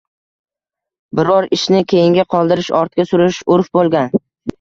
biror 1.19 1.47
ishni 1.57 1.81
keyinga 1.93 2.25
qoldirish, 2.35 2.71
ortga 2.79 3.05
surish 3.11 3.39
urf 3.57 3.71
bo‘lgan. 3.79 4.09